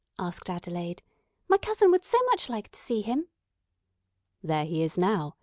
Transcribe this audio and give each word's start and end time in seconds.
asked 0.17 0.49
Adelaide. 0.49 1.03
"My 1.47 1.57
cousin 1.59 1.91
would 1.91 2.03
so 2.03 2.17
much 2.31 2.49
like 2.49 2.71
to 2.71 2.79
see 2.79 3.01
him." 3.01 3.27
"There 4.41 4.65
he 4.65 4.81
is 4.81 4.97
now. 4.97 5.35